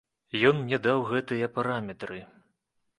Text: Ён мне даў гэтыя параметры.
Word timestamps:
Ён 0.49 0.55
мне 0.61 0.79
даў 0.87 1.05
гэтыя 1.11 1.53
параметры. 1.61 2.19